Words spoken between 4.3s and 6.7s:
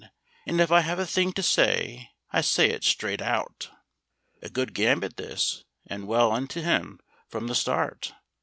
A good gambit this, and well into